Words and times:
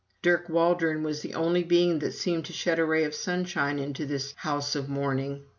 Dirk 0.23 0.49
Waldron 0.49 1.03
was 1.03 1.21
the 1.21 1.35
only 1.35 1.61
being 1.61 1.99
that 1.99 2.13
seemed 2.15 2.45
to 2.45 2.53
shed 2.53 2.79
a 2.79 2.85
ray 2.85 3.03
of 3.03 3.13
sunshine 3.13 3.77
into 3.77 4.03
this 4.07 4.33
house 4.37 4.73
of 4.75 4.89
mourning. 4.89 5.43